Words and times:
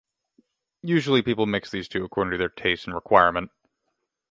Usually 0.81 1.21
people 1.21 1.45
mix 1.45 1.69
these 1.69 1.87
two 1.87 2.03
according 2.03 2.31
to 2.31 2.37
their 2.39 2.49
taste 2.49 2.87
and 2.87 2.95
requirement. 2.95 3.51